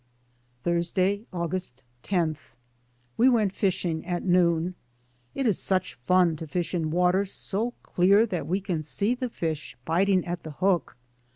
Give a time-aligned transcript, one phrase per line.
[0.63, 2.33] Thursday, August lo.
[3.17, 4.73] We went fishing at noon.
[5.35, 9.29] It is such fun to fish in water so clear that we can see the
[9.29, 10.97] fish biting at the hook.